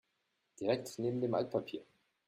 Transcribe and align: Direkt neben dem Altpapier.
Direkt 0.59 0.97
neben 0.97 1.21
dem 1.21 1.35
Altpapier. 1.35 1.85